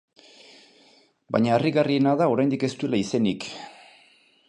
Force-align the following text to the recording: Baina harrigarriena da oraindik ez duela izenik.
Baina 1.35 1.53
harrigarriena 1.57 2.17
da 2.23 2.31
oraindik 2.37 2.69
ez 2.69 2.73
duela 2.85 3.03
izenik. 3.07 3.51